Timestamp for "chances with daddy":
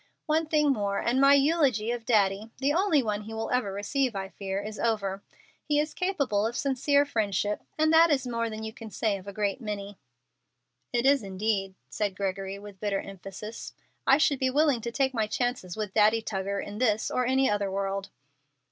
15.27-16.23